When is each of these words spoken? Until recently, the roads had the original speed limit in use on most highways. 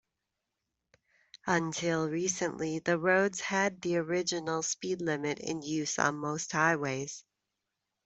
Until 1.45 2.09
recently, 2.09 2.79
the 2.79 2.97
roads 2.97 3.39
had 3.39 3.83
the 3.83 3.97
original 3.97 4.63
speed 4.63 4.99
limit 4.99 5.37
in 5.37 5.61
use 5.61 5.99
on 5.99 6.15
most 6.15 6.51
highways. 6.53 7.23